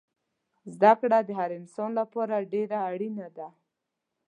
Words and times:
زده 0.73 0.91
کړه 1.01 1.19
دهر 1.29 1.49
انسان 1.59 1.89
لپاره 1.99 2.35
دیره 2.51 2.77
اړینه 2.91 3.27
ده 3.37 3.47